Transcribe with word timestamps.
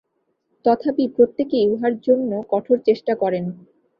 তথাপি 0.65 1.05
প্রত্যেকেই 1.15 1.65
উহার 1.73 1.93
জন্য 2.07 2.31
কঠোর 2.51 2.77
চেষ্টা 2.87 3.13
করেন। 3.15 3.45